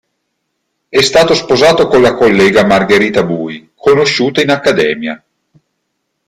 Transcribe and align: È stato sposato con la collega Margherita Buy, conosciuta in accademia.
È 0.89 0.99
stato 0.99 1.35
sposato 1.35 1.85
con 1.87 2.01
la 2.01 2.15
collega 2.15 2.65
Margherita 2.65 3.23
Buy, 3.23 3.69
conosciuta 3.75 4.41
in 4.41 4.49
accademia. 4.49 5.23